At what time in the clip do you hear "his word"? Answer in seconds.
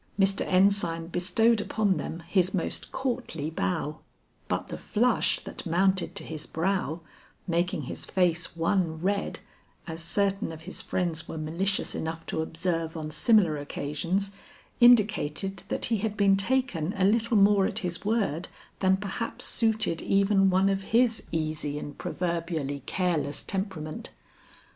17.85-18.47